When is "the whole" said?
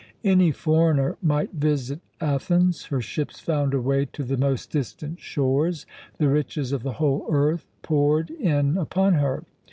6.81-7.27